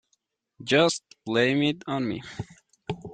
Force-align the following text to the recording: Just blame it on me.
Just 0.63 1.03
blame 1.27 1.61
it 1.61 1.83
on 1.85 2.07
me. 2.07 2.23